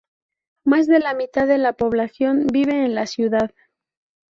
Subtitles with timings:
[0.65, 3.51] Más de la mitad de la población vive en la ciudad.